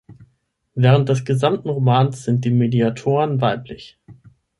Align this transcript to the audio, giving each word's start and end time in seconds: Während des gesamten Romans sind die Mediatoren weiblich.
Während 0.73 1.09
des 1.09 1.25
gesamten 1.25 1.69
Romans 1.69 2.23
sind 2.23 2.43
die 2.43 2.49
Mediatoren 2.49 3.39
weiblich. 3.39 3.99